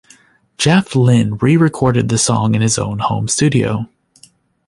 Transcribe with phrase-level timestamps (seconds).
[0.57, 3.87] Jeff Lynne re-recorded the song in his own home studio.